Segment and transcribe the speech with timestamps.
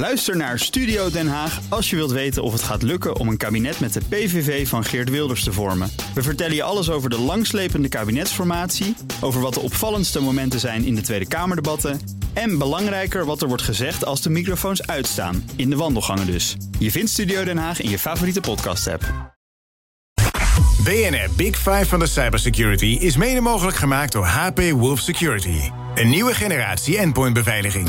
[0.00, 3.36] Luister naar Studio Den Haag als je wilt weten of het gaat lukken om een
[3.36, 5.90] kabinet met de PVV van Geert Wilders te vormen.
[6.14, 10.94] We vertellen je alles over de langslepende kabinetsformatie, over wat de opvallendste momenten zijn in
[10.94, 12.00] de Tweede Kamerdebatten
[12.32, 16.56] en belangrijker wat er wordt gezegd als de microfoons uitstaan, in de wandelgangen dus.
[16.78, 19.34] Je vindt Studio Den Haag in je favoriete podcast-app.
[20.84, 25.70] BNR Big Five van de cybersecurity is mede mogelijk gemaakt door HP Wolf Security.
[25.94, 27.88] Een nieuwe generatie endpointbeveiliging.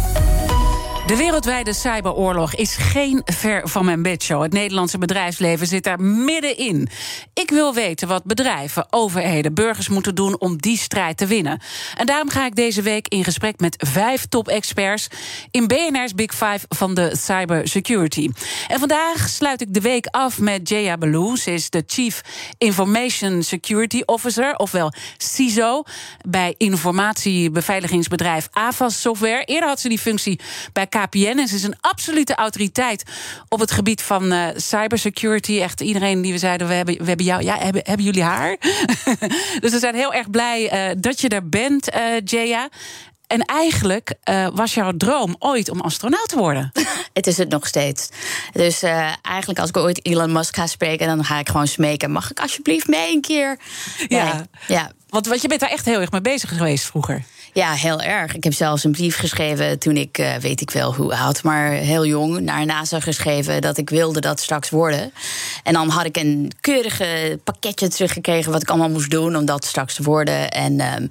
[1.07, 4.41] De wereldwijde cyberoorlog is geen ver van mijn bedshow.
[4.41, 6.89] Het Nederlandse bedrijfsleven zit daar middenin.
[7.33, 11.61] Ik wil weten wat bedrijven, overheden, burgers moeten doen om die strijd te winnen.
[11.97, 15.07] En daarom ga ik deze week in gesprek met vijf top-experts
[15.51, 18.29] in BNR's Big Five van de cybersecurity.
[18.67, 21.35] En vandaag sluit ik de week af met Jaya Baloo.
[21.35, 22.21] Ze is de Chief
[22.57, 25.83] Information Security Officer, ofwel CISO,
[26.27, 29.43] bij informatiebeveiligingsbedrijf Avas Software.
[29.43, 30.39] Eerder had ze die functie
[30.73, 31.37] bij KPN.
[31.37, 33.03] En ze is een absolute autoriteit
[33.49, 35.59] op het gebied van uh, cybersecurity.
[35.59, 37.43] Echt iedereen die we zeiden, we hebben, we hebben jou.
[37.43, 38.57] Ja, hebben, hebben jullie haar?
[39.61, 42.69] dus we zijn heel erg blij uh, dat je er bent, uh, Jaya.
[43.27, 46.71] En eigenlijk uh, was jouw droom ooit om astronaut te worden.
[47.13, 48.09] het is het nog steeds.
[48.51, 51.07] Dus uh, eigenlijk als ik ooit Elon Musk ga spreken...
[51.07, 52.11] dan ga ik gewoon smeken.
[52.11, 53.59] Mag ik alsjeblieft mee een keer?
[54.07, 54.45] Ja.
[54.67, 54.91] Ja.
[55.09, 57.23] Want, want je bent daar echt heel erg mee bezig geweest vroeger.
[57.53, 58.35] Ja, heel erg.
[58.35, 61.71] Ik heb zelfs een brief geschreven toen ik, uh, weet ik wel hoe oud, maar
[61.71, 65.13] heel jong, naar NASA geschreven dat ik wilde dat straks worden.
[65.63, 69.65] En dan had ik een keurige pakketje teruggekregen wat ik allemaal moest doen om dat
[69.65, 70.51] straks te worden.
[70.51, 71.07] En, um,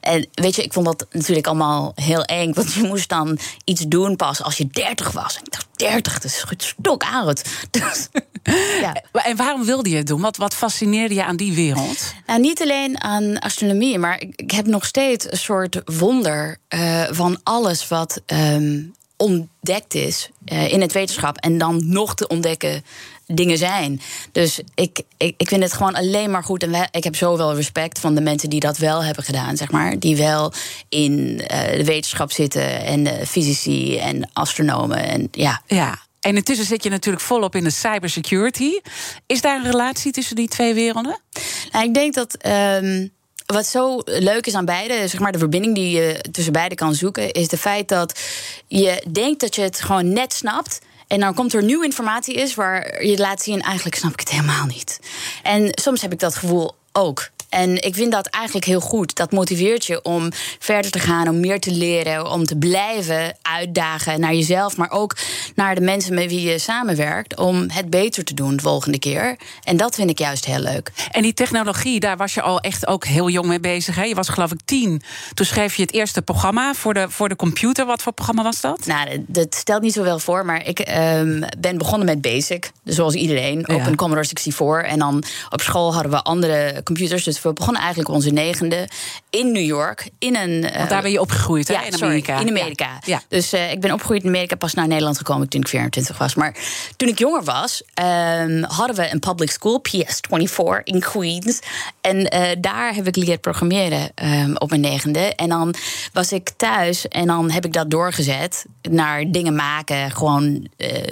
[0.00, 3.80] en weet je, ik vond dat natuurlijk allemaal heel eng, want je moest dan iets
[3.80, 5.36] doen pas als je 30 was.
[5.36, 7.44] En ik dacht, 30, dat is stok oud.
[7.70, 8.08] Dus,
[8.80, 9.02] ja.
[9.12, 10.20] En waarom wilde je het doen?
[10.20, 12.14] Wat, wat fascineerde je aan die wereld?
[12.26, 17.02] Nou, niet alleen aan astronomie, maar ik, ik heb nog steeds een soort wonder uh,
[17.10, 21.36] van alles wat um, ontdekt is uh, in het wetenschap.
[21.36, 22.84] En dan nog te ontdekken
[23.26, 24.00] dingen zijn.
[24.32, 26.62] Dus ik, ik, ik vind het gewoon alleen maar goed.
[26.62, 29.98] En ik heb zoveel respect van de mensen die dat wel hebben gedaan, zeg maar.
[29.98, 30.52] Die wel
[30.88, 34.98] in uh, de wetenschap zitten en uh, fysici en astronomen.
[34.98, 35.62] En ja.
[35.66, 35.98] Ja.
[36.20, 38.80] En intussen zit je natuurlijk volop in de cybersecurity.
[39.26, 41.20] Is daar een relatie tussen die twee werelden?
[41.72, 42.46] Nou, ik denk dat.
[42.46, 43.12] Um,
[43.46, 46.94] wat zo leuk is aan beide, zeg maar de verbinding die je tussen beide kan
[46.94, 48.20] zoeken, is de feit dat
[48.66, 50.80] je denkt dat je het gewoon net snapt.
[51.06, 54.30] En dan komt er nieuwe informatie is waar je laat zien, eigenlijk snap ik het
[54.30, 55.00] helemaal niet.
[55.42, 57.30] En soms heb ik dat gevoel ook.
[57.54, 59.14] En ik vind dat eigenlijk heel goed.
[59.14, 60.28] Dat motiveert je om
[60.58, 65.16] verder te gaan, om meer te leren, om te blijven uitdagen naar jezelf, maar ook
[65.54, 69.36] naar de mensen met wie je samenwerkt, om het beter te doen de volgende keer.
[69.62, 70.92] En dat vind ik juist heel leuk.
[71.10, 73.94] En die technologie, daar was je al echt ook heel jong mee bezig.
[73.94, 74.04] Hè?
[74.04, 75.02] Je was geloof ik tien.
[75.34, 77.86] Toen schreef je het eerste programma voor de, voor de computer.
[77.86, 78.86] Wat voor programma was dat?
[78.86, 82.72] Nou, dat stelt niet zoveel voor, maar ik um, ben begonnen met Basic.
[82.84, 83.86] Dus zoals iedereen, ja.
[83.86, 84.92] een Commodore 64.
[84.92, 87.24] En dan op school hadden we andere computers.
[87.24, 88.88] Dus we begonnen eigenlijk onze negende
[89.30, 90.10] in New York.
[90.18, 91.74] In een, Want daar ben je opgegroeid, hè?
[91.74, 92.36] Ja, in Amerika.
[92.36, 92.98] Sorry, in Amerika.
[93.04, 93.14] Ja.
[93.14, 93.22] Ja.
[93.28, 96.34] Dus uh, ik ben opgegroeid in Amerika, pas naar Nederland gekomen toen ik 24 was.
[96.34, 96.56] Maar
[96.96, 101.60] toen ik jonger was, um, hadden we een public school, PS24, in Queens.
[102.00, 105.18] En uh, daar heb ik leren programmeren um, op mijn negende.
[105.18, 105.74] En dan
[106.12, 110.10] was ik thuis en dan heb ik dat doorgezet naar dingen maken.
[110.10, 110.66] Gewoon,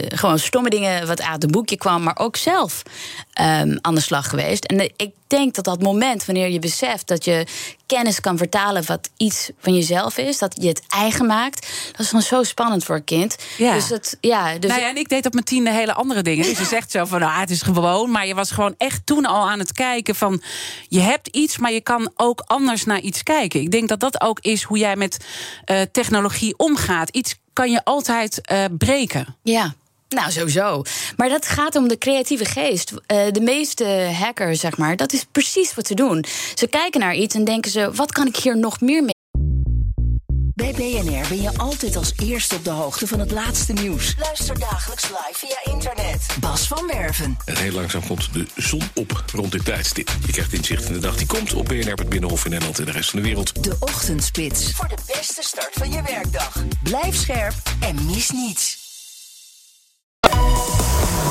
[0.09, 2.83] gewoon stomme dingen wat uit het boekje kwam, maar ook zelf
[3.41, 4.65] um, aan de slag geweest.
[4.65, 7.47] En ik denk dat dat moment, wanneer je beseft dat je
[7.87, 12.11] kennis kan vertalen wat iets van jezelf is, dat je het eigen maakt, dat is
[12.11, 13.37] dan zo spannend voor een kind.
[13.59, 13.75] Ja.
[13.75, 16.45] Dus het, ja, dus nou ja, en ik deed op mijn tiende hele andere dingen.
[16.45, 19.27] Dus je zegt zo van, nou, het is gewoon, maar je was gewoon echt toen
[19.27, 20.43] al aan het kijken van,
[20.89, 23.61] je hebt iets, maar je kan ook anders naar iets kijken.
[23.61, 25.25] Ik denk dat dat ook is hoe jij met
[25.71, 27.09] uh, technologie omgaat.
[27.09, 29.37] Iets kan je altijd uh, breken.
[29.43, 29.75] Ja.
[30.13, 30.83] Nou, sowieso.
[31.17, 32.91] Maar dat gaat om de creatieve geest.
[32.93, 32.99] Uh,
[33.31, 33.85] de meeste
[34.19, 36.25] hackers, zeg maar, dat is precies wat ze doen.
[36.55, 39.11] Ze kijken naar iets en denken ze: wat kan ik hier nog meer mee?
[40.55, 44.15] Bij BNR ben je altijd als eerste op de hoogte van het laatste nieuws.
[44.19, 46.27] Luister dagelijks live via internet.
[46.41, 47.37] Bas van Werven.
[47.45, 50.11] En heel langzaam komt de zon op rond dit tijdstip.
[50.27, 52.85] Je krijgt inzicht in de dag die komt op BNR, het Binnenhof in Nederland en
[52.85, 53.65] de rest van de wereld.
[53.65, 54.73] De Ochtendspits.
[54.73, 56.57] Voor de beste start van je werkdag.
[56.83, 58.82] Blijf scherp en mis niets.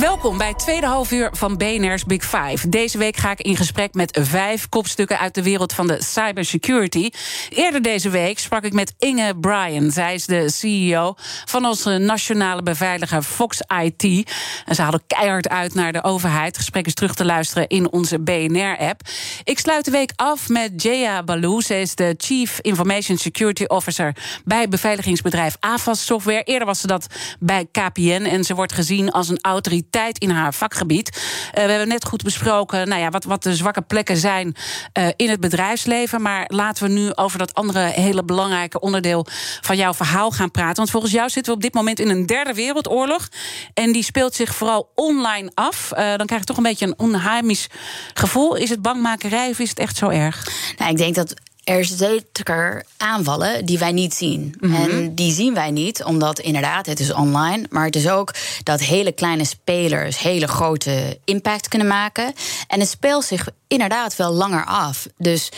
[0.00, 2.68] Welkom bij het tweede halfuur van BNR's Big Five.
[2.68, 7.10] Deze week ga ik in gesprek met vijf kopstukken uit de wereld van de cybersecurity.
[7.50, 9.90] Eerder deze week sprak ik met Inge Bryan.
[9.90, 14.30] Zij is de CEO van onze nationale beveiliger Fox IT.
[14.66, 16.46] En ze haalde keihard uit naar de overheid.
[16.46, 19.00] Het gesprek is terug te luisteren in onze BNR-app.
[19.44, 21.62] Ik sluit de week af met Jaya Balou.
[21.62, 26.42] Ze is de Chief Information Security Officer bij beveiligingsbedrijf Avast Software.
[26.42, 27.06] Eerder was ze dat
[27.40, 31.16] bij KPN en ze wordt gezien als een autoriteit tijd in haar vakgebied.
[31.16, 34.54] Uh, we hebben net goed besproken nou ja, wat, wat de zwakke plekken zijn
[34.98, 36.22] uh, in het bedrijfsleven.
[36.22, 39.26] Maar laten we nu over dat andere hele belangrijke onderdeel
[39.60, 40.76] van jouw verhaal gaan praten.
[40.76, 43.28] Want volgens jou zitten we op dit moment in een derde wereldoorlog.
[43.74, 45.90] En die speelt zich vooral online af.
[45.92, 47.66] Uh, dan krijg je toch een beetje een onheimisch
[48.14, 48.54] gevoel.
[48.54, 50.48] Is het bangmakerij of is het echt zo erg?
[50.78, 54.54] Nou, ik denk dat er zeker aanvallen die wij niet zien.
[54.60, 54.90] Mm -hmm.
[54.90, 57.66] En die zien wij niet, omdat inderdaad, het is online.
[57.70, 62.32] Maar het is ook dat hele kleine spelers hele grote impact kunnen maken.
[62.68, 65.06] En het speelt zich inderdaad wel langer af.
[65.16, 65.48] Dus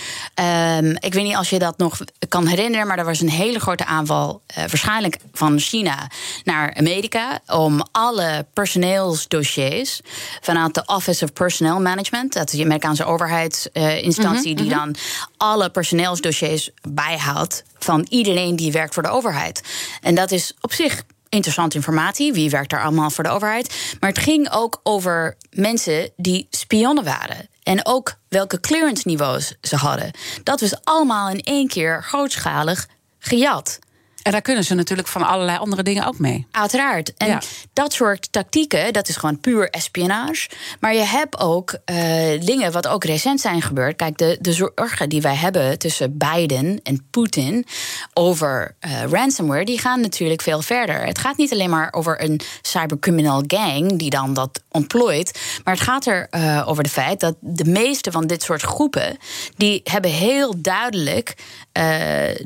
[0.79, 3.61] um, ik weet niet als je dat nog kan herinneren, maar er was een hele
[3.61, 6.11] grote aanval, uh, waarschijnlijk van China
[6.45, 10.01] naar Amerika, om alle personeelsdossiers
[10.41, 14.75] vanuit de Office of Personnel Management, dat is de Amerikaanse overheidsinstantie, uh, mm -hmm, die
[14.75, 14.97] dan
[15.44, 19.62] alle personeelsdossiers bijhoudt van iedereen die werkt voor de overheid.
[20.00, 22.32] En dat is op zich interessante informatie.
[22.32, 23.96] Wie werkt daar allemaal voor de overheid?
[24.00, 27.49] Maar het ging ook over mensen die spionnen waren.
[27.62, 30.11] En ook welke clearance niveaus ze hadden.
[30.43, 32.87] Dat was allemaal in één keer grootschalig
[33.19, 33.79] gejat.
[34.25, 36.47] En daar kunnen ze natuurlijk van allerlei andere dingen ook mee.
[36.50, 37.15] Uiteraard.
[37.17, 37.41] En ja.
[37.73, 40.49] dat soort tactieken, dat is gewoon puur espionage.
[40.81, 41.97] Maar je hebt ook uh,
[42.41, 43.97] dingen wat ook recent zijn gebeurd.
[43.97, 47.67] Kijk, de, de zorgen die wij hebben tussen Biden en Poetin
[48.15, 51.06] over uh, ransomware, die gaan natuurlijk veel verder.
[51.06, 55.41] Het gaat niet alleen maar over een cybercriminal gang die dan dat ontplooit.
[55.65, 59.17] Maar het gaat er uh, over het feit dat de meeste van dit soort groepen,
[59.56, 61.35] die hebben heel duidelijk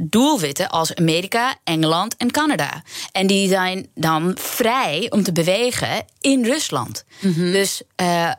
[0.01, 2.83] doelwitten als Amerika Engeland en Canada.
[3.13, 7.05] En die zijn dan vrij om te bewegen in Rusland.
[7.21, 7.53] Mm -hmm.
[7.53, 8.33] Dus uh,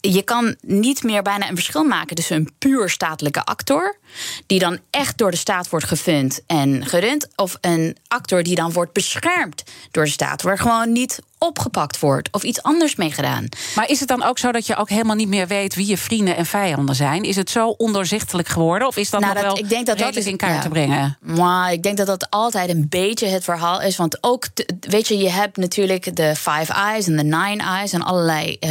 [0.00, 3.98] je kan niet meer bijna een verschil maken tussen een puur statelijke actor,
[4.46, 8.72] die dan echt door de staat wordt gefund en gerund, of een actor die dan
[8.72, 13.48] wordt beschermd door de staat, waar gewoon niet opgepakt wordt of iets anders mee gedaan.
[13.74, 15.98] Maar is het dan ook zo dat je ook helemaal niet meer weet wie je
[15.98, 17.22] vrienden en vijanden zijn?
[17.22, 18.88] Is het zo ondoorzichtelijk geworden?
[18.88, 20.60] Of is dat nou, nog dat, wel ik denk dat dat is, in kaart ja,
[20.60, 21.18] te brengen?
[21.20, 23.96] Maar ik denk dat dat altijd een beetje het verhaal is.
[23.96, 24.46] Want ook,
[24.80, 28.70] weet je, je hebt natuurlijk de Five Eyes en de Nine Eyes en allerlei uh,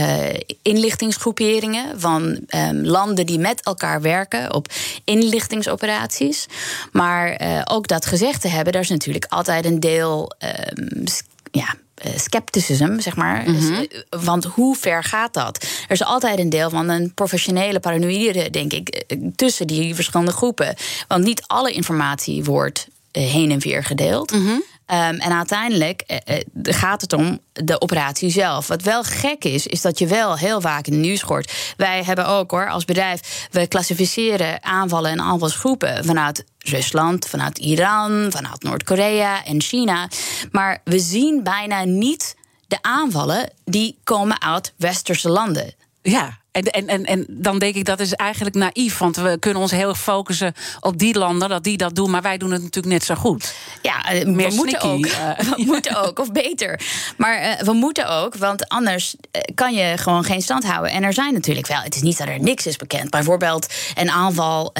[0.62, 4.68] inlichtingsgroeperingen van um, landen die met elkaar werken op
[5.04, 6.45] inlichtingsoperaties.
[6.92, 10.31] Maar uh, ook dat gezegd te hebben, daar is natuurlijk altijd een deel.
[10.77, 11.04] Um,
[11.51, 11.75] ja,
[12.16, 13.44] scepticism, zeg maar.
[13.48, 13.88] Mm -hmm.
[14.24, 15.63] Want hoe ver gaat dat?
[15.63, 19.04] Er is altijd een deel van een professionele paranoïde, denk ik,
[19.36, 20.75] tussen die verschillende groepen.
[21.07, 24.31] Want niet alle informatie wordt heen en weer gedeeld.
[24.31, 24.63] Mm -hmm.
[24.92, 28.68] Um, en uiteindelijk uh, gaat het om de operatie zelf.
[28.68, 31.74] Wat wel gek is, is dat je wel heel vaak in het nieuws hoort.
[31.78, 38.28] Wij hebben ook hoor, als bedrijf, we klassificeren aanvallen en aanvalsgroepen vanuit Rusland, vanuit Iran,
[38.30, 40.10] vanuit Noord-Korea en China.
[40.52, 42.36] Maar we zien bijna niet
[42.68, 45.74] de aanvallen die komen uit westerse landen.
[46.02, 48.98] Ja, en, en, en, en dan denk ik dat is eigenlijk naïef.
[48.98, 52.10] Want we kunnen ons heel focussen op die landen, dat die dat doen.
[52.10, 53.56] Maar wij doen het natuurlijk net zo goed.
[53.81, 55.06] Ja, uh, Meer we moeten ook.
[55.06, 55.30] Uh.
[55.56, 56.80] We moeten ook, of beter.
[57.18, 59.15] Maar uh, we moeten ook, want anders
[59.56, 60.91] kan je gewoon geen stand houden.
[60.91, 63.10] En er zijn natuurlijk wel, het is niet dat er niks is bekend.
[63.10, 64.74] Bijvoorbeeld een aanval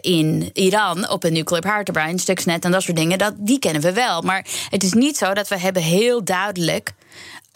[0.00, 3.18] in Iran op een nuclear power turbine, Stuxnet en dat soort dingen.
[3.18, 4.22] Dat, die kennen we wel.
[4.22, 6.92] Maar het is niet zo dat we hebben heel duidelijk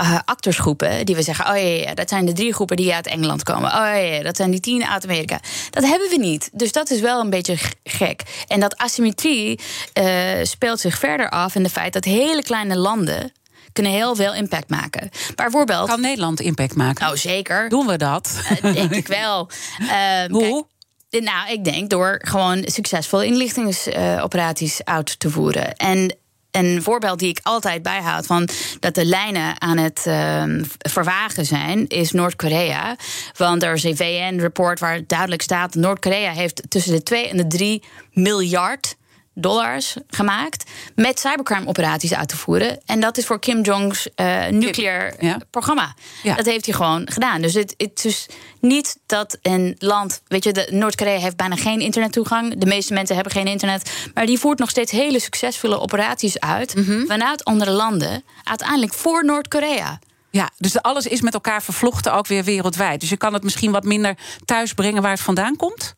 [0.02, 3.06] uh, actorsgroepen die we zeggen: oh ja, ja, dat zijn de drie groepen die uit
[3.06, 3.70] Engeland komen.
[3.70, 5.40] Oh ja, ja, dat zijn die tien uit Amerika.
[5.70, 6.50] Dat hebben we niet.
[6.52, 8.22] Dus dat is wel een beetje gek.
[8.46, 9.60] En dat asymmetrie
[9.94, 10.06] uh,
[10.42, 13.32] speelt zich verder af in de feit dat hele kleine landen
[13.72, 15.10] kunnen heel veel impact maken.
[15.34, 15.88] Bijvoorbeeld.
[15.88, 17.04] Kan Nederland impact maken?
[17.04, 17.68] Nou, zeker.
[17.68, 18.40] Doen we dat?
[18.62, 19.50] Uh, denk ik wel.
[20.28, 20.66] Hoe?
[21.10, 25.74] Kijk, nou, ik denk door gewoon succesvol inlichtingsoperaties uit te voeren.
[25.74, 26.16] En
[26.56, 28.48] een voorbeeld die ik altijd bijhoud van
[28.80, 30.44] dat de lijnen aan het uh,
[30.78, 32.96] verwagen zijn, is Noord-Korea.
[33.36, 37.46] Want er is een VN-rapport waar duidelijk staat: Noord-Korea heeft tussen de 2 en de
[37.46, 37.82] 3
[38.12, 38.96] miljard
[39.38, 42.80] dollars gemaakt met cybercrime-operaties uit te voeren.
[42.86, 45.38] En dat is voor Kim Jong's uh, nucleair ja.
[45.50, 45.94] programma.
[46.22, 46.34] Ja.
[46.34, 47.42] Dat heeft hij gewoon gedaan.
[47.42, 48.26] Dus het, het is
[48.60, 52.58] niet dat een land, weet je, Noord-Korea heeft bijna geen internettoegang.
[52.58, 56.74] De meeste mensen hebben geen internet, maar die voert nog steeds hele succesvolle operaties uit
[56.74, 57.06] mm -hmm.
[57.06, 59.98] vanuit andere landen, uiteindelijk voor Noord-Korea.
[60.30, 63.00] Ja, dus alles is met elkaar vervlochten, ook weer wereldwijd.
[63.00, 65.95] Dus je kan het misschien wat minder thuis brengen waar het vandaan komt?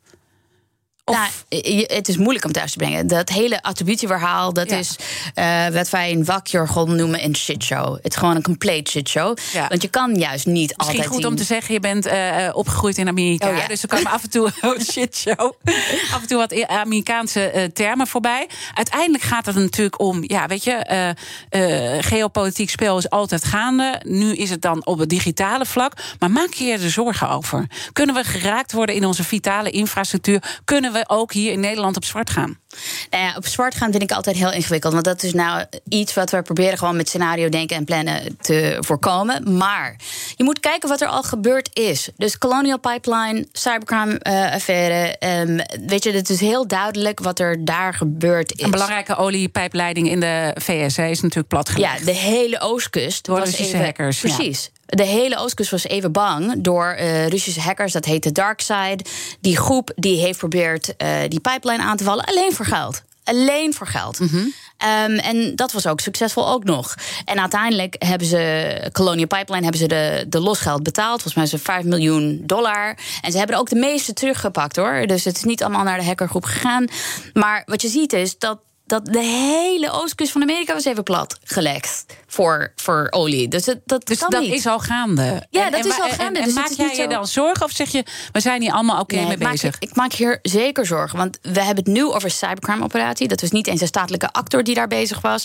[1.11, 1.29] Nou,
[1.87, 3.07] het is moeilijk om thuis te brengen.
[3.07, 4.97] Dat hele attributieverhaal, dat is
[5.35, 7.95] uh, wat wij in vakjargon noemen een shitshow.
[8.03, 9.37] Het is gewoon een complete shitshow.
[9.53, 9.69] Ja.
[9.69, 10.97] Want je kan juist niet Misschien altijd.
[10.97, 13.51] Misschien goed om te zeggen, je bent uh, opgegroeid in Amerika.
[13.51, 13.67] Oh, ja.
[13.67, 14.51] Dus er komen af en toe
[14.93, 15.53] shitshow.
[16.13, 18.49] af en toe wat Amerikaanse uh, termen voorbij.
[18.75, 21.15] Uiteindelijk gaat het natuurlijk om, ja, weet je,
[22.01, 24.01] geopolitiek spel is altijd gaande.
[24.03, 25.93] Nu is het dan op het digitale vlak.
[26.19, 27.67] Maar maak je er zorgen over?
[27.93, 30.43] Kunnen we geraakt worden in onze vitale infrastructuur?
[30.65, 32.59] Kunnen we ook hier in Nederland op zwart gaan?
[33.11, 34.93] Nou ja, op zwart gaan vind ik altijd heel ingewikkeld.
[34.93, 38.77] Want dat is nou iets wat we proberen gewoon met scenario denken en plannen te
[38.81, 39.57] voorkomen.
[39.57, 39.97] Maar
[40.37, 42.09] je moet kijken wat er al gebeurd is.
[42.17, 45.17] Dus Colonial Pipeline, cybercrime-affaire.
[45.21, 48.65] Uh, um, weet je, het is heel duidelijk wat er daar gebeurd is.
[48.65, 51.99] Een belangrijke oliepijpleiding in de VS is natuurlijk platgelegd.
[51.99, 53.25] Ja, de hele oostkust.
[53.25, 54.21] Door was Russische hackers.
[54.21, 54.71] Precies.
[54.89, 57.93] De hele Oostkust was even bang door uh, Russische hackers.
[57.93, 58.99] Dat heet de Dark Side.
[59.41, 62.25] Die groep die heeft probeerd uh, die pipeline aan te vallen.
[62.25, 63.03] Alleen voor geld.
[63.25, 64.21] Alleen voor geld.
[64.21, 64.53] Mm -hmm.
[65.11, 66.95] um, en dat was ook succesvol ook nog.
[67.25, 71.23] En uiteindelijk hebben ze Colonial Pipeline hebben ze de, de losgeld betaald.
[71.23, 72.99] Volgens mij is het 5 miljoen dollar.
[73.23, 75.07] En ze hebben ook de meeste teruggepakt hoor.
[75.07, 76.87] Dus het is niet allemaal naar de hackergroep gegaan.
[77.33, 81.39] Maar wat je ziet is dat dat de hele oostkust van Amerika was even plat
[81.45, 83.49] gelekt voor, voor olie.
[83.49, 85.47] Dus, het, dat, dus dat is al gaande.
[85.51, 86.39] Ja, en, dat is al gaande.
[86.39, 89.15] En, dus maak jij je dan zorgen of zeg je, we zijn hier allemaal oké
[89.15, 89.75] okay nee, mee bezig?
[89.75, 91.19] Ik, ik, maak hier zeker zorgen.
[91.19, 93.29] Want we hebben het nu over cybercrime-operatie.
[93.29, 95.45] Dat was niet eens een statelijke actor die daar bezig was.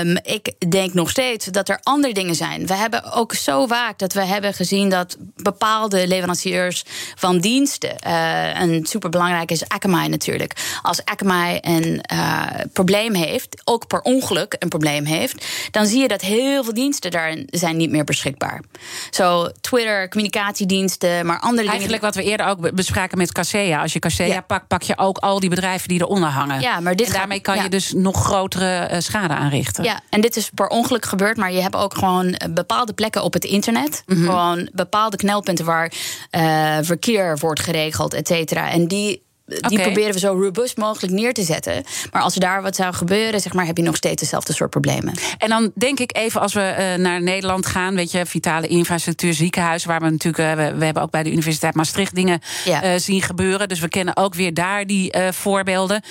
[0.00, 2.66] Um, ik denk nog steeds dat er andere dingen zijn.
[2.66, 7.96] We hebben ook zo vaak dat we hebben gezien dat bepaalde leveranciers van diensten.
[8.06, 10.78] Uh, en superbelangrijk is Akamai natuurlijk.
[10.82, 12.42] Als Akamai een uh,
[12.72, 17.10] probleem heeft, ook per ongeluk een probleem heeft, dan zie je dat heel veel diensten
[17.10, 18.62] daar zijn niet meer beschikbaar.
[19.10, 21.70] Zo Twitter, communicatiediensten, maar andere dingen.
[21.70, 23.82] Eigenlijk wat we eerder ook bespraken met Kaseya.
[23.82, 24.40] Als je Kaseya ja.
[24.40, 26.60] pakt, pak je ook al die bedrijven die eronder hangen.
[26.60, 27.62] Ja, maar dit en daarmee kan ja.
[27.62, 29.84] je dus nog grotere uh, schade aanrichten.
[29.84, 33.32] Ja, en dit is per ongeluk gebeurd, maar je hebt ook gewoon bepaalde plekken op
[33.32, 34.02] het internet.
[34.06, 34.24] Mm -hmm.
[34.24, 35.92] Gewoon bepaalde knelpunten waar
[36.30, 38.70] uh, verkeer wordt geregeld, et cetera.
[38.70, 39.84] En die die okay.
[39.84, 41.84] proberen we zo robust mogelijk neer te zetten.
[42.12, 44.70] Maar als er daar wat zou gebeuren, zeg maar, heb je nog steeds dezelfde soort
[44.70, 45.14] problemen.
[45.38, 49.34] En dan denk ik even als we uh, naar Nederland gaan, weet je, vitale infrastructuur,
[49.34, 52.84] ziekenhuis, waar we natuurlijk, uh, we, we, hebben ook bij de Universiteit Maastricht dingen ja.
[52.84, 53.68] uh, zien gebeuren.
[53.68, 56.02] Dus we kennen ook weer daar die voorbeelden.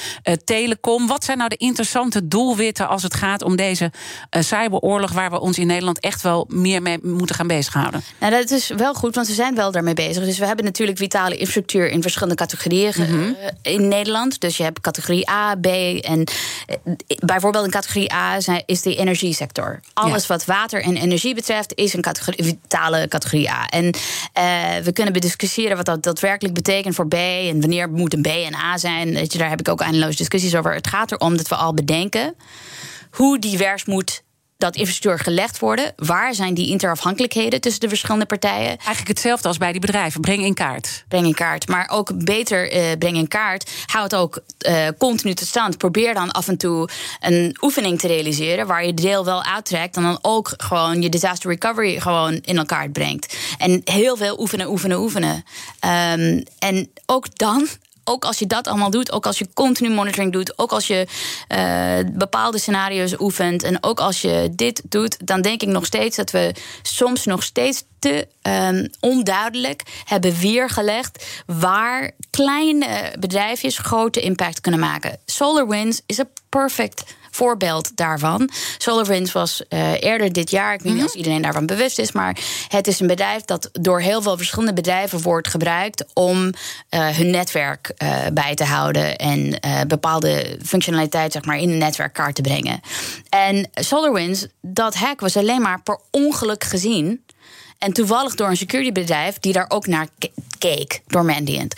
[0.44, 3.92] telecom, wat zijn nou de interessante doelwitten als het gaat om deze
[4.30, 8.04] cyberoorlog, waar we ons in Nederland echt wel meer mee moeten gaan bezighouden?
[8.20, 10.26] Nou, dat is wel goed, want we zijn wel daarmee bezig.
[10.26, 12.94] Dus we hebben natuurlijk vitale infrastructuur in verschillende categorieën.
[12.96, 13.29] Mm -hmm.
[13.62, 14.40] In Nederland.
[14.40, 16.28] Dus je hebt categorie A, B en
[17.20, 19.80] bijvoorbeeld in categorie A is de energiesector.
[19.94, 20.28] Alles ja.
[20.28, 23.68] wat water en energie betreft is een categorie, vitale categorie A.
[23.68, 23.92] En uh,
[24.84, 28.56] we kunnen bediscussiëren wat dat daadwerkelijk betekent voor B en wanneer moet een B en
[28.56, 29.14] A zijn.
[29.14, 30.74] Weet je, daar heb ik ook eindeloos discussies over.
[30.74, 32.36] Het gaat erom dat we al bedenken
[33.12, 34.24] hoe divers moet
[34.60, 35.94] dat infrastructuur gelegd worden.
[35.96, 38.68] Waar zijn die interafhankelijkheden tussen de verschillende partijen?
[38.68, 40.22] Eigenlijk hetzelfde als bij die bedrijven.
[40.22, 41.04] Breng in kaart.
[41.08, 41.68] Breng in kaart.
[41.68, 43.72] Maar ook beter uh, breng in kaart.
[43.86, 45.78] Hou het ook uh, continu te stand.
[45.78, 46.90] Probeer dan af en toe
[47.20, 48.68] een oefening te realiseren.
[48.68, 49.96] waar je deel wel uittrekt.
[49.96, 53.38] en dan ook gewoon je disaster recovery gewoon in elkaar brengt.
[53.58, 55.44] En heel veel oefenen, oefenen, oefenen.
[56.14, 57.68] Um, en ook dan
[58.10, 61.08] ook als je dat allemaal doet, ook als je continu monitoring doet, ook als je
[61.50, 66.16] uh, bepaalde scenario's oefent en ook als je dit doet, dan denk ik nog steeds
[66.16, 74.62] dat we soms nog steeds te um, onduidelijk hebben weergelegd waar kleine bedrijfjes grote impact
[74.62, 75.18] kunnen maken.
[75.26, 78.50] SolarWinds is een perfect voorbeeld daarvan.
[78.78, 82.38] SolarWinds was uh, eerder dit jaar, ik weet niet of iedereen daarvan bewust is, maar
[82.68, 86.52] het is een bedrijf dat door heel veel verschillende bedrijven wordt gebruikt om uh,
[87.08, 92.42] hun netwerk uh, bij te houden en bepaalde functionaliteit zeg maar, in een netwerkkaart te
[92.42, 92.80] brengen.
[93.30, 97.24] En SolarWinds, dat hack was alleen maar per ongeluk gezien.
[97.78, 100.08] En toevallig door een securitybedrijf die daar ook naar
[100.58, 101.74] keek, door Mandiant.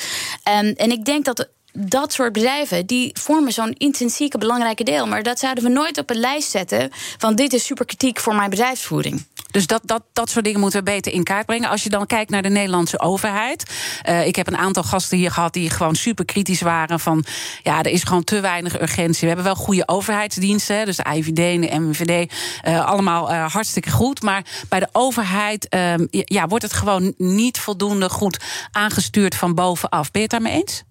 [0.60, 5.08] Um, en ik denk dat dat soort bedrijven die vormen zo'n intrinsieke belangrijke deel.
[5.08, 8.36] Maar dat zouden we nooit op een lijst zetten van dit is super kritiek voor
[8.36, 9.26] mijn bedrijfsvoering.
[9.52, 11.70] Dus dat, dat, dat soort dingen moeten we beter in kaart brengen.
[11.70, 13.72] Als je dan kijkt naar de Nederlandse overheid.
[14.10, 17.00] Uh, ik heb een aantal gasten hier gehad die gewoon super kritisch waren.
[17.00, 17.26] Van
[17.64, 19.22] ja, er is gewoon te weinig urgentie.
[19.22, 20.86] We hebben wel goede overheidsdiensten.
[20.86, 22.34] Dus de IVD en de MVD.
[22.68, 24.22] Uh, allemaal uh, hartstikke goed.
[24.22, 25.68] Maar bij de overheid
[26.10, 28.40] ja, wordt het gewoon niet voldoende goed
[28.72, 30.12] aangestuurd van bovenaf.
[30.12, 30.84] Ben je het daarmee eens?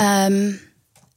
[0.00, 0.60] Um,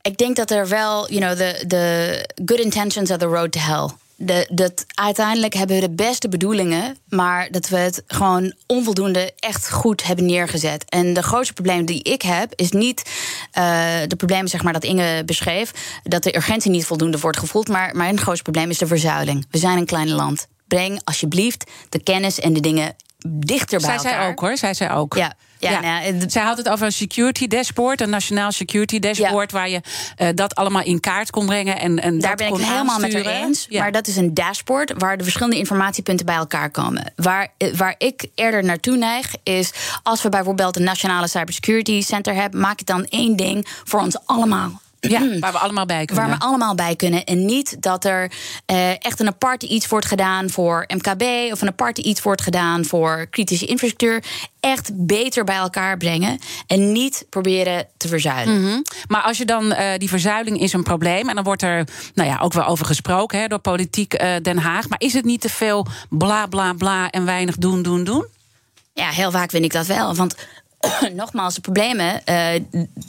[0.02, 3.60] ik denk dat er wel, you know, the, the good intentions are the road to
[3.60, 3.90] hell.
[4.22, 9.70] de, dat uiteindelijk hebben we de beste bedoelingen, maar dat we het gewoon onvoldoende echt
[9.70, 10.86] goed hebben neergezet.
[10.90, 13.04] En de grootste probleem die ik heb, is niet
[13.58, 15.72] uh, de problemen zeg maar, dat Inge beschreef,
[16.04, 19.46] dat de urgentie niet voldoende wordt gevoeld, maar mijn grootste probleem is de verzuiling.
[19.52, 20.48] We zijn een klein land.
[20.68, 22.96] Breng alsjeblieft de kennis en de dingen
[23.28, 24.12] dichter bij zij elkaar.
[24.12, 25.16] Zij zei ook hoor, zij zei ook.
[25.16, 25.34] Ja.
[25.60, 29.82] Ja, Nou, zij had het over een security dashboard, een nationaal security dashboard, waar je
[30.18, 31.80] uh, dat allemaal in kaart kon brengen.
[31.80, 33.66] En, en Daar ben ik het helemaal met haar eens.
[33.70, 33.82] Ja.
[33.82, 37.14] Maar dat is een dashboard waar de verschillende informatiepunten bij elkaar komen.
[37.16, 39.72] Waar, eh, waar ik eerder naartoe neig, is
[40.04, 44.18] als we bijvoorbeeld een nationale cybersecurity center hebben, maak het dan één ding voor ons
[44.26, 44.82] allemaal.
[45.00, 46.28] Ja, waar we allemaal bij kunnen.
[46.28, 47.24] Waar we allemaal bij kunnen.
[47.24, 48.32] En niet dat er
[48.72, 52.86] uh, echt een aparte iets wordt gedaan voor MKB of een aparte iets wordt gedaan
[52.86, 54.24] voor kritische infrastructuur.
[54.60, 58.60] Echt beter bij elkaar brengen en niet proberen te verzuilen.
[58.60, 58.84] Mm -hmm.
[59.08, 62.30] Maar als je dan, uh, die verzuiling is een probleem en dan wordt er nou
[62.30, 64.90] ja, ook wel over gesproken hè, door politiek uh, Den Haag.
[64.90, 68.26] Maar is het niet te veel bla bla bla en weinig doen, doen, doen?
[68.94, 70.16] Ja, heel vaak vind ik dat wel.
[70.16, 70.36] Want
[71.14, 72.48] nogmaals, de problemen uh,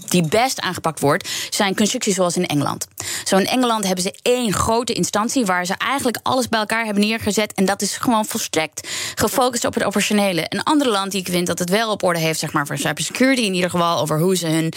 [0.09, 2.87] die best aangepakt wordt, zijn constructies zoals in Engeland.
[3.25, 7.03] Zo in Engeland hebben ze één grote instantie waar ze eigenlijk alles bij elkaar hebben
[7.03, 7.53] neergezet.
[7.53, 10.47] En dat is gewoon volstrekt gefocust op het operationele.
[10.49, 12.79] Een ander land die ik vind dat het wel op orde heeft, zeg maar voor
[12.79, 14.73] cybersecurity in ieder geval, over hoe ze hun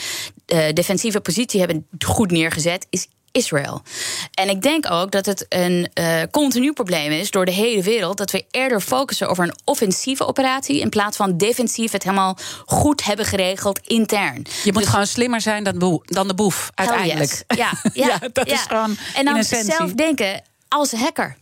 [0.47, 3.81] uh, defensieve positie hebben goed neergezet, is Israël.
[4.33, 8.17] En ik denk ook dat het een uh, continu probleem is door de hele wereld
[8.17, 13.03] dat we eerder focussen over een offensieve operatie in plaats van defensief het helemaal goed
[13.03, 14.45] hebben geregeld intern.
[14.63, 17.43] Je moet dus, gewoon slimmer zijn dan, boe, dan de boef uiteindelijk.
[17.47, 17.57] Yes.
[17.57, 18.53] Ja, ja, ja, dat ja.
[18.53, 21.35] is gewoon en dan in zelf denken als hacker.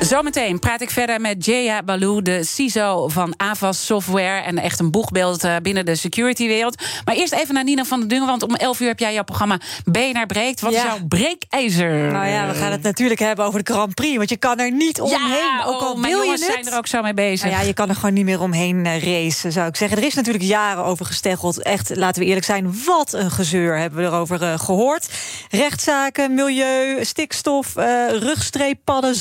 [0.00, 4.42] Zometeen praat ik verder met Jaya Balou, de CISO van Avas Software.
[4.42, 6.82] En echt een boegbeeld binnen de security-wereld.
[7.04, 9.22] Maar eerst even naar Nina van der Dungen, want om 11 uur heb jij jouw
[9.24, 10.60] programma BNR Breekt.
[10.60, 10.78] Wat Ja.
[10.78, 11.90] is jouw breekijzer?
[12.12, 14.16] Nou ja, we gaan het natuurlijk hebben over de Grand Prix.
[14.16, 15.18] Want je kan er niet omheen.
[15.28, 16.52] Ja, ook al oh, mijn wil je jongens het.
[16.52, 17.50] zijn er ook zo mee bezig.
[17.50, 19.98] Nou ja, je kan er gewoon niet meer omheen eh, racen, zou ik zeggen.
[19.98, 21.62] Er is natuurlijk jaren over gesteggeld.
[21.62, 25.08] Echt, laten we eerlijk zijn, wat een gezeur hebben we erover eh, gehoord.
[25.50, 29.14] Rechtszaken, milieu, stikstof, eh rugstreeppadden,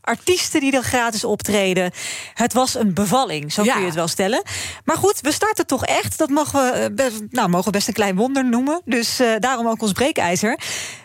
[0.00, 1.90] artiesten die dan gratis optreden.
[2.34, 3.72] Het was een bevalling, zo Ja.
[3.72, 4.42] kun je het wel stellen.
[4.84, 6.18] Maar goed, we starten toch echt.
[6.18, 8.80] Dat mogen we, eh, best, nou, mogen we best een klein wonder noemen.
[8.84, 10.58] Dus eh, daarom ook ons breekijzer.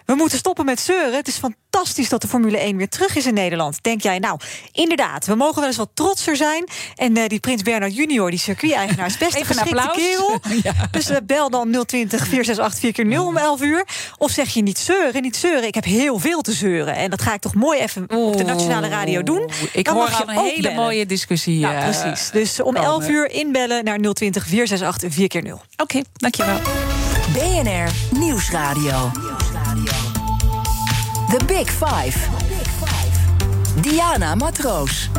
[0.05, 1.13] We moeten stoppen met zeuren.
[1.15, 3.83] Het is fantastisch dat de Formule 1 weer terug is in Nederland.
[3.83, 4.39] Denk jij, nou,
[4.71, 6.67] inderdaad, we mogen wel eens wat trotser zijn.
[6.95, 10.39] En eh, die Prins Bernard junior, die circuit-eigenaar, is best Even een een geschikte applaus.
[10.51, 10.83] kerel.
[10.91, 13.85] Dus eh, bel dan 020 468 4 0 om 11 uur.
[14.17, 15.63] Of zeg je niet zeuren, niet zeuren.
[15.67, 16.95] Ik heb heel veel te zeuren.
[16.95, 19.49] En dat ga ik toch mooi even op de nationale radio doen.
[19.73, 20.75] Ik Dan hoor mag je een ook hele bellen.
[20.75, 21.59] mooie discussie.
[21.59, 22.29] Ja, eh, precies.
[22.31, 22.89] Dus om komen.
[22.89, 25.61] 11 uur inbellen naar 020 468 4 keer 0.
[25.77, 26.59] Oké, dankjewel.
[27.33, 29.11] BNR Nieuwsradio.
[31.31, 32.17] The Big Five.
[33.81, 35.09] Diana Matroos.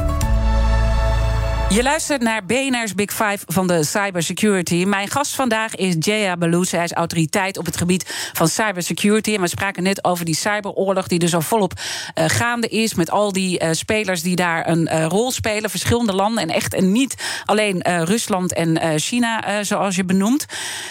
[1.69, 4.85] Je luistert naar BNR's Big Five van de cybersecurity.
[4.85, 6.65] Mijn gast vandaag is Jaya Balou.
[6.65, 9.35] Zij is autoriteit op het gebied van cybersecurity.
[9.35, 11.73] En we spraken net over die cyberoorlog die dus al volop
[12.15, 12.95] eh, gaande is...
[12.95, 16.43] met al die eh, spelers die daar een eh, rol spelen, verschillende landen...
[16.43, 20.47] en echt en niet alleen Rusland en China, zoals je benoemt.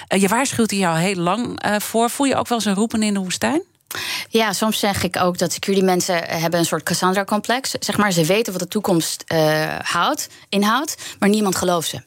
[0.08, 2.10] Je waarschuwt hier al heel lang voor.
[2.10, 3.62] Voel je ook wel eens een roepen in de woestijn?
[4.30, 7.72] Ja, soms zeg ik ook dat security mensen hebben een soort Cassandra-complex.
[7.80, 12.02] Zeg maar, ze weten wat de toekomst eh, houdt, inhoudt, maar niemand gelooft ze.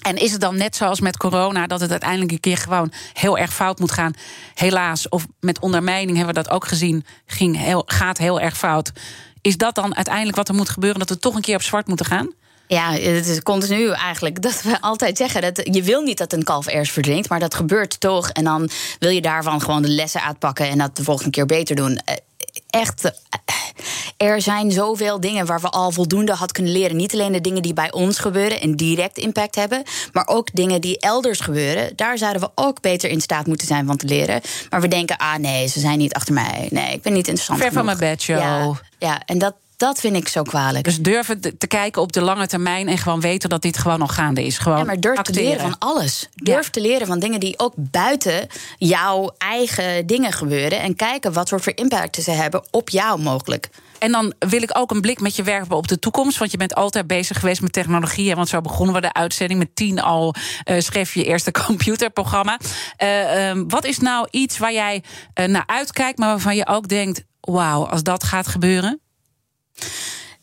[0.00, 3.38] En is het dan net zoals met corona dat het uiteindelijk een keer gewoon heel
[3.38, 4.14] erg fout moet gaan?
[4.54, 8.92] Helaas, of met ondermijning hebben we dat ook gezien, ging gaat heel erg fout.
[9.40, 11.86] Is dat dan uiteindelijk wat er moet gebeuren, dat we toch een keer op zwart
[11.86, 12.32] moeten gaan?
[12.68, 16.44] Ja, het is continu eigenlijk dat we altijd zeggen dat je wil niet dat een
[16.44, 18.28] kalf ergens verdrinkt, maar dat gebeurt toch.
[18.28, 21.76] En dan wil je daarvan gewoon de lessen uitpakken en dat de volgende keer beter
[21.76, 21.98] doen.
[22.04, 22.14] Eh,
[22.70, 23.10] Echt, eh,
[24.16, 26.96] er zijn zoveel dingen waar we al voldoende had kunnen leren.
[26.96, 30.80] Niet alleen de dingen die bij ons gebeuren en direct impact hebben, maar ook dingen
[30.80, 31.92] die elders gebeuren.
[31.96, 34.40] Daar zouden we ook beter in staat moeten zijn van te leren.
[34.70, 36.68] Maar we denken, ah nee, ze zijn niet achter mij.
[36.70, 37.60] Nee, ik ben niet interessant.
[37.60, 38.38] Ver van mijn bed, joh.
[38.38, 40.84] Ja, ja en dat, dat vind ik zo kwalijk.
[40.84, 44.14] Dus durven te kijken op de lange termijn en gewoon weten dat dit gewoon nog
[44.14, 44.58] gaande is.
[44.58, 46.28] Gewoon Ja, maar durf te leren van alles.
[46.34, 46.70] Durf Ja.
[46.70, 50.80] te leren van dingen die ook buiten jouw eigen dingen gebeuren.
[50.80, 53.68] En kijken wat voor impact ze hebben op jou mogelijk.
[53.98, 56.38] En dan wil ik ook een blik met je werpen op de toekomst.
[56.38, 58.34] Want je bent altijd bezig geweest met technologie.
[58.34, 59.58] Want zo begonnen we de uitzending.
[59.58, 60.34] Met tien al
[60.64, 62.58] eh, schreef je je eerste computerprogramma.
[62.96, 65.02] Eh, ehm, wat is nou iets waar jij
[65.34, 69.00] eh, naar uitkijkt, maar waarvan je ook denkt: wauw, als dat gaat gebeuren?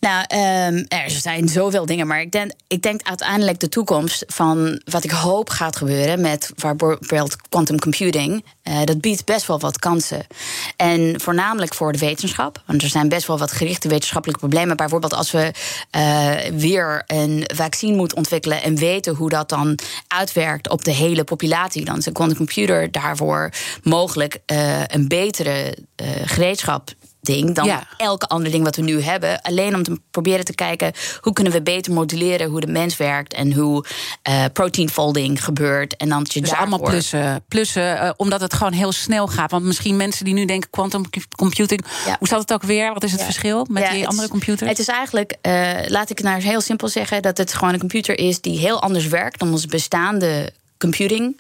[0.03, 0.25] Nou,
[0.73, 5.03] um, er zijn zoveel dingen, maar ik denk, ik denk uiteindelijk de toekomst van wat
[5.03, 8.45] ik hoop gaat gebeuren met bijvoorbeeld quantum computing.
[8.63, 10.27] Uh, dat biedt best wel wat kansen.
[10.75, 12.63] En voornamelijk voor de wetenschap.
[12.65, 14.77] Want er zijn best wel wat gerichte wetenschappelijke problemen.
[14.77, 15.51] Bijvoorbeeld als we
[15.95, 21.23] uh, weer een vaccin moeten ontwikkelen en weten hoe dat dan uitwerkt op de hele
[21.23, 21.85] populatie.
[21.85, 23.51] Dan is een quantum computer daarvoor
[23.83, 25.77] mogelijk uh, een betere
[26.25, 26.93] gereedschap
[27.23, 29.41] ding dan elke ander ding wat we nu hebben.
[29.41, 33.33] Alleen om te proberen te kijken hoe kunnen we beter moduleren hoe de mens werkt
[33.33, 33.85] en hoe
[34.29, 35.97] uh, protein folding gebeurt.
[35.97, 37.43] En dan je dus allemaal plussen.
[37.47, 39.51] plussen uh, omdat het gewoon heel snel gaat.
[39.51, 41.03] Want misschien mensen die nu denken quantum
[41.37, 41.85] computing.
[42.19, 42.93] Hoe staat het ook weer?
[42.93, 44.69] Wat is het verschil met die andere computers?
[44.69, 45.53] Het is eigenlijk, uh,
[45.87, 48.81] laat ik het nou heel simpel zeggen, dat het gewoon een computer is die heel
[48.81, 51.39] anders werkt dan onze bestaande computing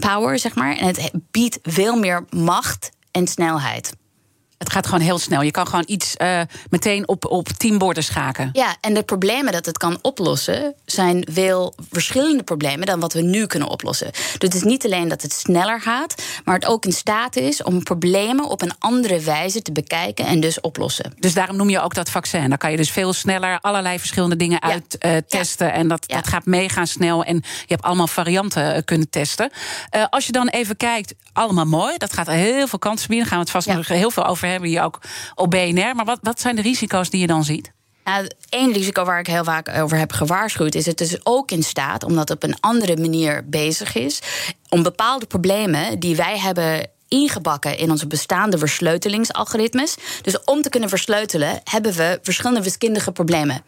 [0.00, 0.76] power, zeg maar.
[0.76, 3.98] En het biedt veel meer macht en snelheid.
[4.60, 5.42] Het gaat gewoon heel snel.
[5.42, 8.50] Je kan gewoon iets uh, meteen op, op tien borden schaken.
[8.52, 13.22] Ja, en de problemen dat het kan oplossen zijn veel verschillende problemen dan wat we
[13.22, 14.10] nu kunnen oplossen.
[14.12, 17.62] Dus het is niet alleen dat het sneller gaat, maar het ook in staat is
[17.62, 21.14] om problemen op een andere wijze te bekijken en dus oplossen.
[21.18, 22.48] Dus daarom noem je ook dat vaccin.
[22.48, 24.80] Dan kan je dus veel sneller allerlei verschillende dingen ja.
[24.98, 25.66] uittesten.
[25.66, 25.78] Uh, ja.
[25.78, 26.14] En dat, ja.
[26.14, 27.24] dat gaat meegaan snel.
[27.24, 29.50] En je hebt allemaal varianten uh, kunnen testen.
[30.10, 31.96] Als je dan even kijkt, allemaal mooi.
[31.96, 33.28] Dat gaat heel veel kansen bieden.
[33.28, 34.98] Daar gaan we het vast nog heel veel over hebben hier ook
[35.34, 35.94] op BNR.
[35.94, 37.72] Maar wat, wat zijn de risico's die je dan ziet?
[38.04, 41.62] Nou, één risico waar ik heel vaak over heb gewaarschuwd, is het dus ook in
[41.62, 44.20] staat, omdat het op een andere manier bezig is,
[44.68, 49.96] om bepaalde problemen die wij hebben ingebakken in onze bestaande versleutelingsalgoritmes.
[50.22, 53.62] Dus om te kunnen versleutelen hebben we verschillende wiskundige problemen.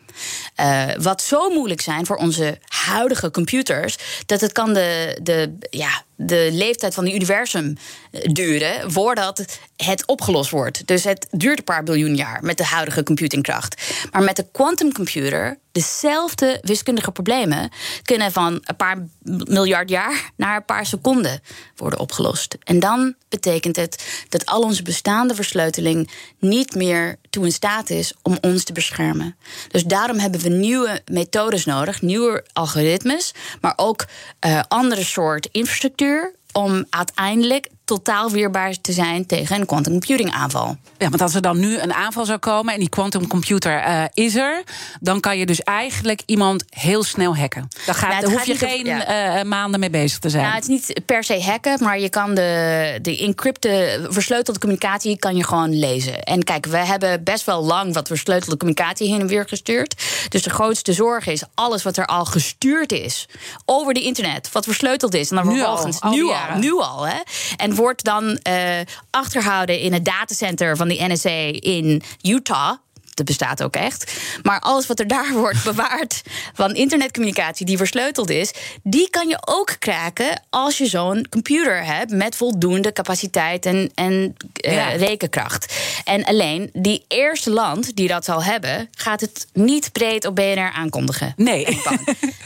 [0.61, 3.97] Uh, wat zo moeilijk zijn voor onze huidige computers,
[4.27, 7.77] dat het kan de, de, ja, de leeftijd van het universum
[8.11, 9.45] eh, duren voordat
[9.77, 10.87] het opgelost wordt.
[10.87, 13.83] Dus het duurt een paar biljoen jaar met de huidige computingkracht.
[14.11, 17.71] Maar met de quantumcomputer, dezelfde wiskundige problemen
[18.03, 19.07] kunnen van een paar
[19.45, 21.41] miljard jaar naar een paar seconden
[21.77, 22.57] worden opgelost.
[22.65, 28.13] En dan betekent het dat al onze bestaande versleuteling niet meer toe in staat is
[28.23, 29.37] om ons te beschermen.
[29.69, 34.05] Dus daarom hebben we nieuwe methodes nodig, nieuwe algoritmes, maar ook
[34.47, 40.77] uh, andere soort infrastructuur om uiteindelijk totaal weerbaar te zijn tegen een quantum computing aanval.
[40.99, 44.05] Ja, want als er dan nu een aanval zou komen en die quantum computer uh,
[44.13, 44.63] is er,
[45.01, 47.69] dan kan je dus eigenlijk iemand heel snel hacken.
[47.87, 49.39] Dan gaat, daar hoef je geen ja.
[49.39, 50.43] uh, maanden mee bezig te zijn.
[50.43, 55.19] Nou, het is niet per se hacken, maar je kan de, de encrypte, versleutelde communicatie
[55.19, 56.23] kan je gewoon lezen.
[56.23, 60.03] En kijk, we hebben best wel lang wat versleutelde communicatie heen en weer gestuurd.
[60.29, 63.29] Dus de grootste zorg is alles wat er al gestuurd is
[63.65, 65.31] over de internet, wat versleuteld is.
[65.31, 67.21] En dan vervolgens nu al, nu al, nu al hè.
[67.57, 72.77] En wordt dan uh, achterhouden in het datacenter van de NSA in Utah
[73.25, 74.13] dat bestaat ook echt.
[74.43, 76.23] Maar alles wat er daar wordt bewaard
[76.55, 82.11] van internetcommunicatie die versleuteld is, die kan je ook kraken als je zo'n computer hebt
[82.11, 85.75] met voldoende capaciteit en, en uh, rekenkracht.
[86.05, 90.73] En alleen die eerste land die dat zal hebben, gaat het niet breed op BNR
[90.73, 91.33] aankondigen.
[91.37, 91.65] Nee.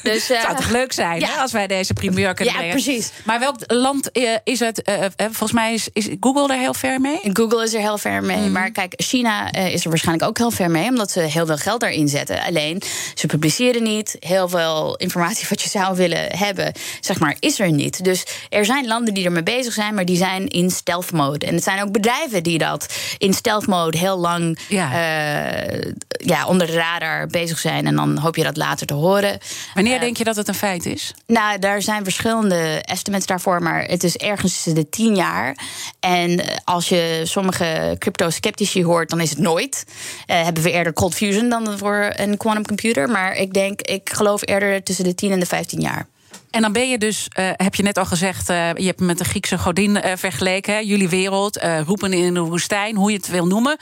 [0.03, 1.27] dus, uh, zou toch leuk zijn ja.
[1.27, 2.83] hè, als wij deze primeur kunnen ja, brengen.
[2.83, 3.11] precies.
[3.25, 4.83] Maar welk land uh, is het?
[5.17, 7.21] volgens mij is, is Google er heel ver mee.
[7.33, 8.37] Google is er heel ver mee.
[8.37, 8.53] Mm.
[8.53, 12.09] Maar kijk, China is er waarschijnlijk ook heel ver omdat ze heel veel geld daarin
[12.09, 12.42] zetten.
[12.42, 12.83] Alleen,
[13.14, 14.16] ze publiceren niet.
[14.20, 18.05] Heel veel informatie wat je zou willen hebben, zeg maar, is er niet.
[18.05, 21.46] Dus er zijn landen die ermee bezig zijn, maar die zijn in stealth mode.
[21.46, 24.90] En het zijn ook bedrijven die dat in stealth mode heel lang ja.
[24.92, 27.87] Uh, ja, onder de radar bezig zijn.
[27.87, 29.38] En dan hoop je dat later te horen.
[29.74, 31.14] Wanneer uh, denk je dat het een feit is?
[31.26, 35.57] Nou, daar zijn verschillende estimates daarvoor, maar het is ergens tussen de tien jaar.
[36.00, 39.85] En als je sommige crypto-sceptici hoort, dan is het nooit.
[40.26, 43.09] Uh, hebben we eerder cold fusion dan voor een quantum computer.
[43.09, 46.07] Maar ik denk, ik geloof eerder tussen de 10 en de 15 jaar.
[46.51, 49.19] En dan ben je dus, uh, heb je net al gezegd, uh, je hebt met
[49.19, 50.75] de Griekse godin uh, vergeleken.
[50.75, 50.81] Hè?
[50.81, 53.77] Jullie wereld, roepen in de woestijn, hoe je het wil noemen.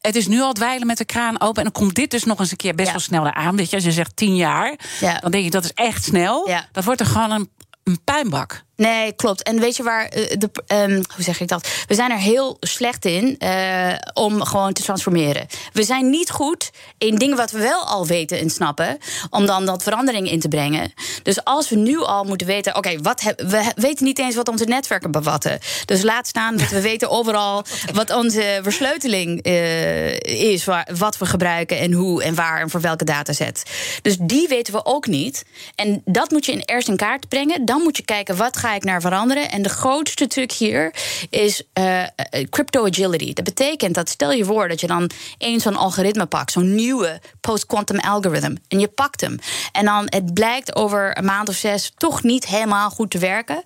[0.00, 1.56] Het is nu al dweilen met de kraan open.
[1.56, 2.92] En dan komt dit dus nog eens een keer best ja.
[2.92, 3.56] wel sneller aan.
[3.56, 5.18] Weet je, als je zegt tien jaar, ja.
[5.18, 6.48] dan denk je dat is echt snel.
[6.48, 6.68] Ja.
[6.72, 7.50] Dat wordt er gewoon een,
[7.84, 8.62] een puinbak.
[8.80, 9.42] Nee, klopt.
[9.42, 11.68] En weet je waar, de, um, hoe zeg ik dat?
[11.86, 15.46] We zijn er heel slecht in uh, om gewoon te transformeren.
[15.72, 18.98] We zijn niet goed in dingen wat we wel al weten en snappen,
[19.30, 20.92] om dan dat verandering in te brengen.
[21.22, 24.48] Dus als we nu al moeten weten, oké, okay, wat we weten niet eens wat
[24.48, 25.58] onze netwerken bevatten.
[25.84, 31.26] Dus laat staan dat we weten overal wat onze versleuteling uh, is, waar, wat we
[31.26, 33.62] gebruiken en hoe en waar en voor welke dataset.
[34.02, 35.44] Dus die weten we ook niet.
[35.74, 37.64] En dat moet je in eerst in kaart brengen.
[37.64, 39.50] Dan moet je kijken wat gaat naar veranderen?
[39.50, 40.94] En de grootste truc hier
[41.30, 42.02] is uh,
[42.50, 43.32] crypto agility.
[43.32, 47.20] Dat betekent dat stel je voor dat je dan eens zo'n algoritme pakt, zo'n nieuwe
[47.40, 49.38] post-quantum algorithm, en je pakt hem.
[49.72, 53.64] En dan het blijkt over een maand of zes toch niet helemaal goed te werken.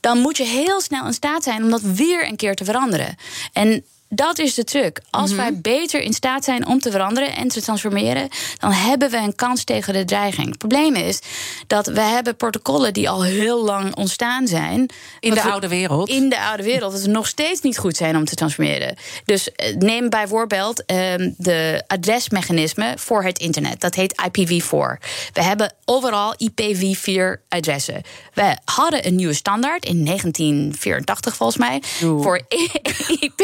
[0.00, 3.16] Dan moet je heel snel in staat zijn om dat weer een keer te veranderen.
[3.52, 5.00] En dat is de truc.
[5.10, 5.40] Als mhm.
[5.40, 9.34] wij beter in staat zijn om te veranderen en te transformeren, dan hebben we een
[9.34, 10.48] kans tegen de dreiging.
[10.48, 11.20] Het probleem is
[11.66, 14.90] dat we hebben protocollen die al heel lang ontstaan zijn.
[15.20, 16.08] In de oude wereld.
[16.08, 16.92] In de oude wereld.
[16.92, 18.96] Dat ze nog steeds niet goed zijn om te transformeren.
[19.24, 23.80] Dus eh, neem bijvoorbeeld ehm, de adresmechanismen voor het internet.
[23.80, 24.98] Dat heet IPv4.
[25.32, 28.02] We hebben overal IPv4-adressen.
[28.34, 31.82] We hadden een nieuwe standaard in 1984 volgens mij.
[31.98, 32.40] Voor
[33.20, 33.40] IP.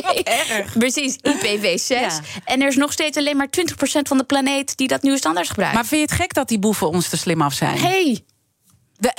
[0.79, 2.41] Precies, IPv6.
[2.45, 3.63] En er is nog steeds alleen maar 20%
[4.03, 5.75] van de planeet die dat nieuwe standaard gebruikt.
[5.75, 7.79] Maar vind je het gek dat die boeven ons te slim af zijn?
[7.79, 8.25] Hey,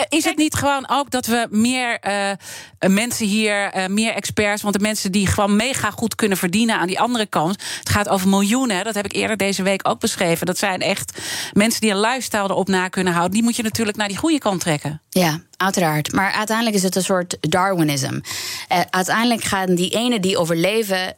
[0.10, 2.32] is het niet gewoon ook dat we meer uh,
[2.89, 6.88] mensen hier, uh, meer experts, want de mensen die gewoon mega goed kunnen verdienen aan
[6.88, 7.63] die andere kant.
[7.80, 10.46] Het gaat over miljoenen, dat heb ik eerder deze week ook beschreven.
[10.46, 11.22] Dat zijn echt
[11.54, 13.34] mensen die een lifestyle erop na kunnen houden.
[13.34, 15.02] Die moet je natuurlijk naar die goede kant trekken.
[15.10, 16.12] Ja, uiteraard.
[16.12, 18.13] Maar uiteindelijk is het een soort Darwinism.
[18.13, 21.15] Uh, uiteindelijk gaan die ene die overleven,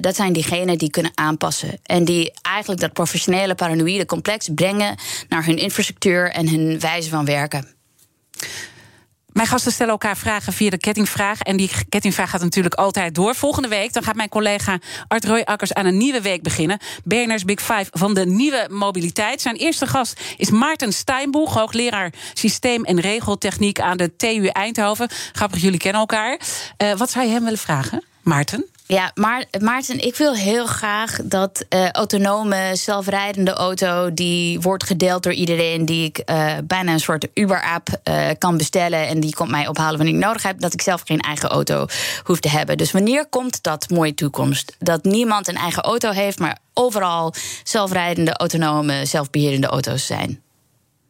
[0.00, 1.78] dat zijn diegenen die kunnen aanpassen.
[1.82, 4.96] En die eigenlijk dat professionele paranoïde complex brengen
[5.28, 7.71] naar hun infrastructuur en hun wijze van werken.
[9.32, 11.40] Mijn gasten stellen elkaar vragen via de kettingvraag.
[11.40, 13.34] En die kettingvraag gaat natuurlijk altijd door.
[13.34, 14.78] Volgende week dan gaat mijn collega
[15.08, 16.78] Art Roy Akkers aan een nieuwe week beginnen.
[17.04, 19.40] BNR's Big Five van de nieuwe mobiliteit.
[19.40, 25.08] Zijn eerste gast is Maarten Steinboeg, hoogleraar systeem- en regeltechniek aan de TU Eindhoven.
[25.32, 26.40] Grappig, jullie kennen elkaar.
[26.78, 28.71] Uh, wat zou je hem willen vragen, Maarten?
[28.92, 34.14] Ja, maar Maarten, ik wil heel graag dat uh, autonome, zelfrijdende auto...
[34.14, 35.84] die wordt gedeeld door iedereen...
[35.84, 39.08] die ik uh, bijna een soort Uber-app uh, kan bestellen...
[39.08, 40.60] en die komt mij ophalen wanneer ik nodig heb...
[40.60, 41.86] dat ik zelf geen eigen auto
[42.22, 42.76] hoef te hebben.
[42.76, 44.76] Dus wanneer komt dat mooie toekomst?
[44.78, 46.38] Dat niemand een eigen auto heeft...
[46.38, 50.42] maar overal zelfrijdende, autonome, zelfbeheerende auto's zijn.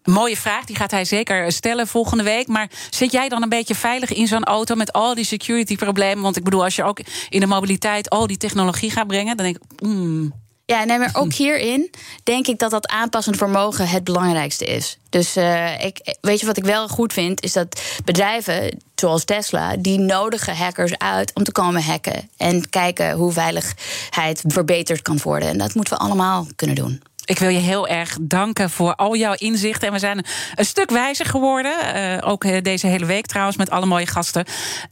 [0.05, 2.47] Mooie vraag, die gaat hij zeker stellen volgende week.
[2.47, 6.23] Maar zit jij dan een beetje veilig in zo'n auto met al die security problemen?
[6.23, 9.47] Want ik bedoel, als je ook in de mobiliteit al die technologie gaat brengen, dan
[9.47, 9.83] denk ik.
[9.83, 10.33] Mm.
[10.65, 11.91] Ja, nee, maar ook hierin
[12.23, 14.99] denk ik dat dat aanpassend vermogen het belangrijkste is.
[15.09, 19.77] Dus uh, ik, weet je wat ik wel goed vind, is dat bedrijven zoals Tesla,
[19.77, 25.49] die nodigen hackers uit om te komen hacken en kijken hoe veiligheid verbeterd kan worden.
[25.49, 27.03] En dat moeten we allemaal kunnen doen.
[27.25, 29.87] Ik wil je heel erg danken voor al jouw inzichten.
[29.87, 31.75] En we zijn een stuk wijzer geworden.
[31.97, 34.45] Uh, ook eh, deze hele week trouwens, met alle mooie gasten.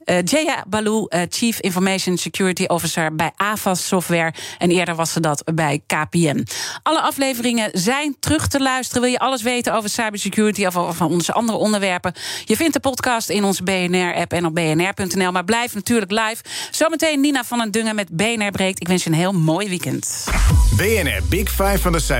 [0.04, 4.34] Uh, Jaya Balou, Chief Information Security Officer bij Avas Software.
[4.58, 6.46] En eerder was ze dat bij KPN.
[6.82, 9.02] Alle afleveringen zijn terug te luisteren.
[9.02, 12.14] Wil je alles weten over cybersecurity of over onze andere onderwerpen?
[12.44, 15.32] Je vindt de podcast in onze BNR-app en op bnr.nl.
[15.32, 16.42] Maar blijf natuurlijk live.
[16.70, 18.80] Zometeen Nina van den Dungen met BNR Breekt.
[18.80, 20.24] Ik wens je een heel mooi weekend.
[20.76, 22.19] BNR Big Five van de cyber